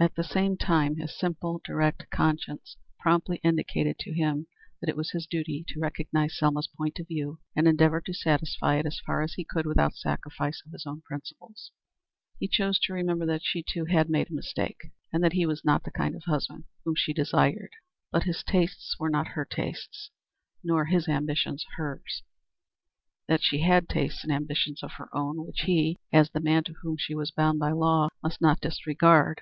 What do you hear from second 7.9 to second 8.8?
to satisfy